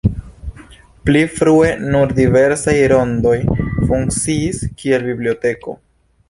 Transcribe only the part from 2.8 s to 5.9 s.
rondoj funkciis, kiel biblioteko.